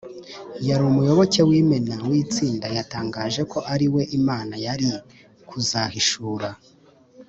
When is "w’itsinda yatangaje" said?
2.09-3.41